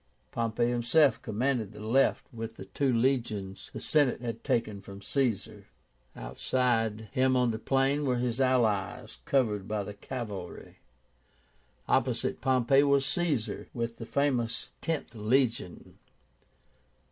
Pompey 0.31 0.67
himself 0.67 1.21
commanded 1.21 1.73
the 1.73 1.79
left 1.79 2.25
with 2.33 2.55
the 2.55 2.65
two 2.65 2.91
legions 2.91 3.69
the 3.71 3.79
Senate 3.79 4.19
had 4.19 4.43
taken 4.43 4.81
from 4.81 4.99
Caesar. 4.99 5.67
Outside 6.15 7.01
him 7.11 7.35
on 7.35 7.51
the 7.51 7.59
plain 7.59 8.03
were 8.03 8.15
his 8.17 8.41
allies 8.41 9.19
covered 9.25 9.67
by 9.67 9.83
the 9.83 9.93
cavalry. 9.93 10.79
Opposite 11.87 12.41
Pompey 12.41 12.81
was 12.81 13.05
Caesar, 13.05 13.67
with 13.75 13.97
the 13.97 14.07
famous 14.07 14.71
Tenth 14.81 15.13
Legion. 15.13 15.99